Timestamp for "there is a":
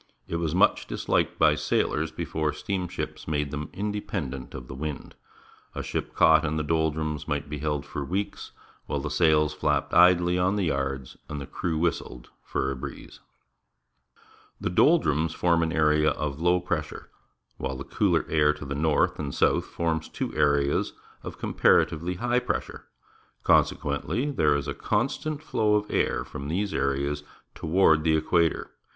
24.35-24.73